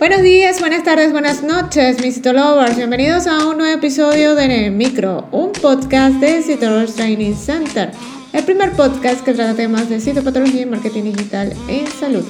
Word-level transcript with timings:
Buenos 0.00 0.22
días, 0.22 0.60
buenas 0.60 0.82
tardes, 0.82 1.12
buenas 1.12 1.42
noches, 1.42 2.00
mis 2.00 2.14
Citolovers. 2.14 2.74
Bienvenidos 2.74 3.26
a 3.26 3.46
un 3.46 3.58
nuevo 3.58 3.76
episodio 3.76 4.34
de 4.34 4.70
Micro, 4.70 5.28
un 5.30 5.52
podcast 5.52 6.14
de 6.14 6.42
Citolovers 6.42 6.94
Training 6.94 7.34
Center. 7.34 7.90
El 8.32 8.42
primer 8.44 8.72
podcast 8.72 9.22
que 9.22 9.34
trata 9.34 9.54
temas 9.54 9.90
de 9.90 10.00
citopatología 10.00 10.62
y 10.62 10.64
marketing 10.64 11.02
digital 11.12 11.52
en 11.68 11.86
salud. 11.86 12.24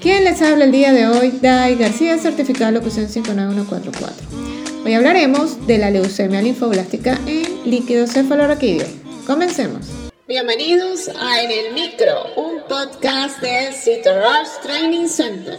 Quien 0.00 0.24
les 0.24 0.40
habla 0.40 0.64
el 0.64 0.72
día 0.72 0.94
de 0.94 1.08
hoy, 1.08 1.30
Dai 1.42 1.74
García, 1.74 2.16
certificado 2.16 2.72
de 2.72 2.78
locución 2.78 3.06
59144. 3.06 4.82
Hoy 4.86 4.94
hablaremos 4.94 5.66
de 5.66 5.76
la 5.76 5.90
leucemia 5.90 6.40
linfoblástica 6.40 7.18
en 7.26 7.70
líquido 7.70 8.06
cefaloraquídeo. 8.06 8.86
Comencemos. 9.26 9.88
Bienvenidos 10.26 11.10
a 11.20 11.42
En 11.42 11.50
el 11.50 11.74
Micro, 11.74 12.32
un 12.36 12.62
podcast 12.66 13.42
de 13.42 13.74
Citolovers 13.74 14.58
Training 14.62 15.06
Center. 15.06 15.58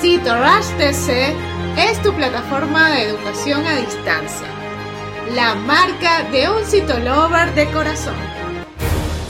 Cito 0.00 0.30
Rush 0.32 0.76
TC 0.78 1.34
es 1.76 2.00
tu 2.04 2.14
plataforma 2.14 2.92
de 2.92 3.02
educación 3.02 3.66
a 3.66 3.74
distancia, 3.80 4.46
la 5.34 5.56
marca 5.56 6.22
de 6.30 6.48
un 6.48 6.64
citolover 6.64 7.52
de 7.56 7.66
corazón. 7.72 8.14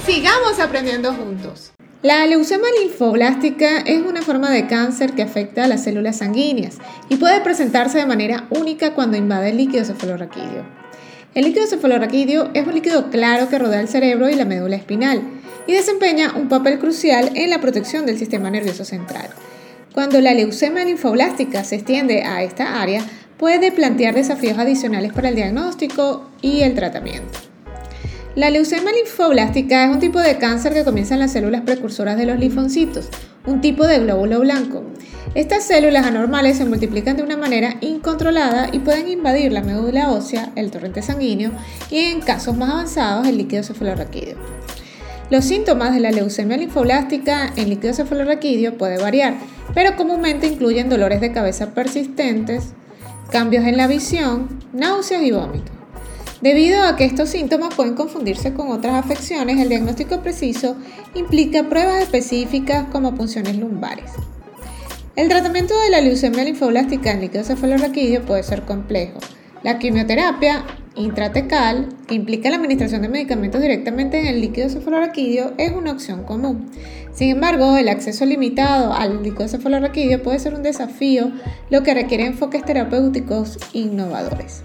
Sigamos 0.05 0.61
aprendiendo 0.61 1.15
juntos. 1.15 1.73
La 2.03 2.27
leucemia 2.27 2.69
linfoblástica 2.83 3.78
es 3.78 4.03
una 4.03 4.20
forma 4.20 4.51
de 4.51 4.67
cáncer 4.67 5.15
que 5.15 5.23
afecta 5.23 5.65
a 5.65 5.69
las 5.69 5.84
células 5.84 6.19
sanguíneas 6.19 6.77
y 7.09 7.17
puede 7.17 7.41
presentarse 7.41 7.97
de 7.97 8.06
manera 8.06 8.47
única 8.50 8.93
cuando 8.93 9.17
invade 9.17 9.48
el 9.48 9.56
líquido 9.56 9.87
cefalorraquídeo. 9.87 10.67
El 11.34 11.47
líquido 11.47 11.67
cefalorraquídeo 11.67 12.50
es 12.53 12.67
un 12.67 12.75
líquido 12.75 13.09
claro 13.09 13.48
que 13.48 13.59
rodea 13.59 13.81
el 13.81 13.89
cerebro 13.89 14.28
y 14.28 14.34
la 14.34 14.45
médula 14.45 14.77
espinal 14.77 15.23
y 15.67 15.73
desempeña 15.73 16.34
un 16.37 16.50
papel 16.50 16.78
crucial 16.78 17.31
en 17.37 17.48
la 17.48 17.59
protección 17.59 18.05
del 18.05 18.19
sistema 18.19 18.50
nervioso 18.50 18.84
central. 18.84 19.31
Cuando 19.92 20.20
la 20.20 20.34
leucemia 20.34 20.84
linfoblástica 20.84 21.64
se 21.64 21.77
extiende 21.77 22.22
a 22.22 22.42
esta 22.42 22.81
área, 22.81 23.03
puede 23.39 23.72
plantear 23.72 24.14
desafíos 24.14 24.58
adicionales 24.58 25.12
para 25.12 25.31
el 25.31 25.34
diagnóstico 25.34 26.28
y 26.42 26.61
el 26.61 26.75
tratamiento. 26.75 27.39
La 28.34 28.50
leucemia 28.50 28.92
linfoblástica 28.92 29.84
es 29.84 29.91
un 29.91 29.98
tipo 29.98 30.20
de 30.20 30.39
cáncer 30.39 30.72
que 30.72 30.84
comienza 30.84 31.14
en 31.14 31.20
las 31.20 31.33
células 31.33 31.62
precursoras 31.62 32.16
de 32.16 32.27
los 32.27 32.39
linfocitos, 32.39 33.09
un 33.47 33.61
tipo 33.61 33.86
de 33.86 33.98
glóbulo 33.98 34.41
blanco. 34.41 34.84
Estas 35.34 35.64
células 35.64 36.06
anormales 36.06 36.59
se 36.59 36.64
multiplican 36.64 37.16
de 37.16 37.22
una 37.22 37.36
manera 37.36 37.77
incontrolada 37.81 38.69
y 38.70 38.78
pueden 38.81 39.09
invadir 39.09 39.53
la 39.53 39.62
médula 39.62 40.12
ósea, 40.12 40.53
el 40.55 40.70
torrente 40.70 41.03
sanguíneo 41.03 41.50
y 41.91 41.98
en 41.98 42.20
casos 42.20 42.56
más 42.56 42.70
avanzados 42.70 43.27
el 43.27 43.39
líquido 43.39 43.62
cefalorraquídeo. 43.62 44.36
Los 45.31 45.44
síntomas 45.44 45.92
de 45.92 46.00
la 46.00 46.11
leucemia 46.11 46.56
linfoblástica 46.56 47.53
en 47.56 47.69
líquido 47.70 47.92
cefalorraquídeo 47.92 48.78
puede 48.78 48.98
variar, 48.98 49.34
pero 49.75 49.97
comúnmente 49.97 50.47
incluyen 50.47 50.89
dolores 50.89 51.21
de 51.21 51.33
cabeza 51.33 51.75
persistentes, 51.75 52.73
cambios 53.31 53.65
en 53.65 53.77
la 53.77 53.87
visión, 53.87 54.49
náuseas 54.73 55.23
y 55.23 55.31
vómitos. 55.31 55.73
Debido 56.41 56.85
a 56.85 56.95
que 56.95 57.05
estos 57.05 57.31
síntomas 57.31 57.75
pueden 57.75 57.95
confundirse 57.95 58.55
con 58.55 58.71
otras 58.71 58.95
afecciones, 58.95 59.61
el 59.61 59.69
diagnóstico 59.69 60.21
preciso 60.21 60.77
implica 61.15 61.69
pruebas 61.69 62.03
específicas 62.03 62.87
como 62.93 63.15
punciones 63.17 63.57
lumbares. 63.57 64.12
El 65.17 65.28
tratamiento 65.28 65.78
de 65.81 65.91
la 65.91 66.01
leucemia 66.01 66.45
linfoblástica 66.45 67.11
en 67.11 67.23
líquido 67.23 67.43
cefalorraquídeo 67.43 68.23
puede 68.23 68.45
ser 68.45 68.62
complejo. 68.62 69.19
La 69.63 69.79
quimioterapia 69.79 70.65
intratecal, 70.95 71.89
que 72.07 72.15
implica 72.15 72.49
la 72.51 72.57
administración 72.57 73.03
de 73.03 73.09
medicamentos 73.09 73.61
directamente 73.61 74.21
en 74.21 74.27
el 74.27 74.41
líquido 74.41 74.69
cefalorraquídeo, 74.69 75.55
es 75.59 75.73
una 75.73 75.93
opción 75.93 76.25
común. 76.25 76.71
Sin 77.13 77.31
embargo, 77.31 77.77
el 77.77 77.89
acceso 77.89 78.25
limitado 78.25 78.93
al 78.93 79.23
líquido 79.23 79.49
cefalorraquídeo 79.49 80.23
puede 80.23 80.39
ser 80.39 80.55
un 80.55 80.63
desafío, 80.63 81.33
lo 81.71 81.83
que 81.83 81.95
requiere 81.95 82.27
enfoques 82.27 82.65
terapéuticos 82.65 83.59
innovadores. 83.73 84.63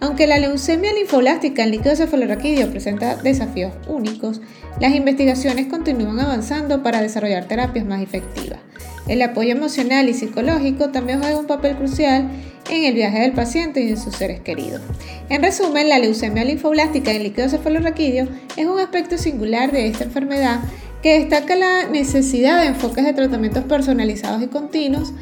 Aunque 0.00 0.28
la 0.28 0.38
leucemia 0.38 0.92
linfoblástica 0.92 1.64
en 1.64 1.72
líquido 1.72 1.94
cefalorraquídeo 1.94 2.70
presenta 2.70 3.16
desafíos 3.16 3.72
únicos, 3.88 4.40
las 4.80 4.94
investigaciones 4.94 5.66
continúan 5.66 6.20
avanzando 6.20 6.82
para 6.82 7.00
desarrollar 7.00 7.46
terapias 7.46 7.84
más 7.84 8.02
efectivas. 8.02 8.60
El 9.08 9.22
apoyo 9.22 9.52
emocional 9.52 10.08
y 10.08 10.14
psicológico 10.14 10.90
también 10.90 11.20
juega 11.20 11.38
un 11.38 11.46
papel 11.46 11.76
crucial 11.76 12.28
en 12.68 12.84
el 12.84 12.94
viaje 12.94 13.20
del 13.20 13.32
paciente 13.32 13.80
y 13.82 13.90
en 13.90 13.96
sus 13.96 14.14
seres 14.14 14.40
queridos. 14.40 14.80
En 15.28 15.42
resumen, 15.42 15.88
la 15.88 15.98
leucemia 15.98 16.44
linfoblástica 16.44 17.12
en 17.12 17.22
líquido 17.22 17.48
cefalorraquídeo 17.48 18.28
es 18.56 18.66
un 18.66 18.78
aspecto 18.78 19.18
singular 19.18 19.72
de 19.72 19.86
esta 19.86 20.04
enfermedad 20.04 20.60
que 21.02 21.18
destaca 21.18 21.54
la 21.54 21.88
necesidad 21.88 22.60
de 22.60 22.68
enfoques 22.68 23.04
de 23.04 23.12
tratamientos 23.12 23.64
personalizados 23.64 24.42
y 24.42 24.48
continuos 24.48 25.12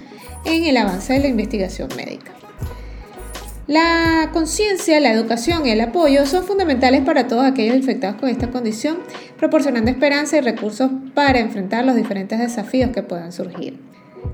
en 0.45 0.65
el 0.65 0.77
avance 0.77 1.13
de 1.13 1.21
la 1.21 1.29
investigación 1.29 1.89
médica. 1.97 2.33
La 3.67 4.31
conciencia, 4.33 5.01
la 5.01 5.13
educación 5.13 5.67
y 5.67 5.71
el 5.71 5.81
apoyo 5.81 6.25
son 6.25 6.45
fundamentales 6.45 7.03
para 7.03 7.27
todos 7.27 7.45
aquellos 7.45 7.75
infectados 7.75 8.21
con 8.21 8.29
esta 8.29 8.49
condición, 8.51 8.99
proporcionando 9.39 9.91
esperanza 9.91 10.37
y 10.37 10.41
recursos 10.41 10.89
para 11.15 11.41
enfrentar 11.41 11.85
los 11.85 11.97
diferentes 11.97 12.39
desafíos 12.39 12.91
que 12.93 13.03
puedan 13.03 13.33
surgir. 13.33 13.77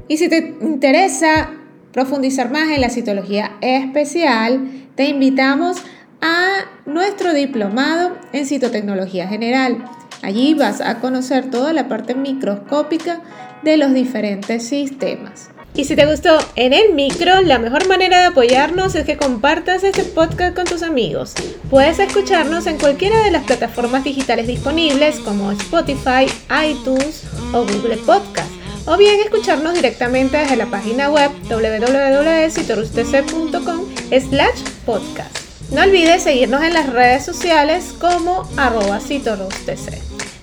Y 0.07 0.19
si 0.19 0.29
te 0.29 0.55
interesa 0.61 1.51
profundizar 1.93 2.51
más 2.51 2.71
en 2.71 2.81
la 2.81 2.91
citología 2.91 3.53
especial, 3.61 4.69
te 4.95 5.05
invitamos 5.05 5.79
a 6.21 6.65
nuestro 6.87 7.35
diplomado 7.35 8.17
en 8.33 8.47
citotecnología 8.47 9.29
general. 9.29 9.85
Allí 10.23 10.55
vas 10.55 10.81
a 10.81 11.01
conocer 11.01 11.51
toda 11.51 11.73
la 11.73 11.89
parte 11.89 12.15
microscópica 12.15 13.21
de 13.63 13.77
los 13.77 13.93
diferentes 13.93 14.67
sistemas. 14.67 15.51
Y 15.75 15.85
si 15.85 15.97
te 15.97 16.05
gustó 16.05 16.39
en 16.55 16.75
el 16.75 16.93
micro, 16.93 17.41
la 17.41 17.59
mejor 17.59 17.89
manera 17.89 18.21
de 18.21 18.27
apoyarnos 18.27 18.95
es 18.95 19.07
que 19.07 19.17
compartas 19.17 19.85
este 19.85 20.05
podcast 20.05 20.55
con 20.55 20.67
tus 20.67 20.83
amigos. 20.83 21.33
Puedes 21.71 21.99
escucharnos 21.99 22.67
en 22.67 22.79
cualquiera 22.79 23.23
de 23.23 23.31
las 23.31 23.45
plataformas 23.45 24.05
digitales 24.05 24.47
disponibles 24.47 25.19
como 25.21 25.51
Spotify, 25.53 26.27
iTunes 26.69 27.25
o 27.55 27.65
Google 27.65 27.97
Podcast. 27.97 28.62
O 28.87 28.97
bien 28.97 29.21
escucharnos 29.21 29.75
directamente 29.75 30.39
desde 30.39 30.57
la 30.57 30.67
página 30.67 31.09
web 31.11 31.31
www.citorustc.com 31.49 33.87
slash 34.11 34.61
podcast. 34.85 35.39
No 35.71 35.83
olvides 35.83 36.25
seguirnos 36.25 36.63
en 36.63 36.75
las 36.75 36.93
redes 36.93 37.25
sociales 37.25 37.95
como 37.99 38.49
arroba 38.57 39.01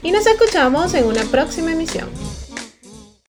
Y 0.02 0.12
nos 0.12 0.26
escuchamos 0.26 0.94
en 0.94 1.06
una 1.06 1.24
próxima 1.24 1.74
emisión. 1.74 2.08